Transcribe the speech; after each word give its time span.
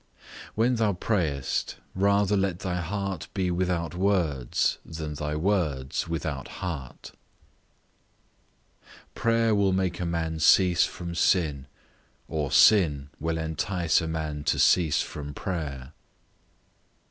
When 0.55 0.77
thou 0.77 0.93
prayest, 0.93 1.75
rather 1.93 2.35
let 2.35 2.57
thy 2.61 2.81
heart 2.81 3.27
be 3.35 3.51
without 3.51 3.93
words 3.93 4.79
than 4.83 5.13
thy 5.13 5.35
words 5.35 6.07
without 6.09 6.47
heart. 6.65 7.11
Prayer 9.13 9.53
will 9.53 9.73
make 9.73 9.99
a 9.99 10.05
man 10.07 10.39
cease 10.39 10.85
from 10.85 11.13
sin, 11.13 11.67
or 12.27 12.51
sin 12.51 13.09
will 13.19 13.37
entice 13.37 14.01
a 14.01 14.07
man 14.07 14.43
to 14.45 14.57
cease 14.57 15.03
from 15.03 15.35
prayer. 15.35 15.93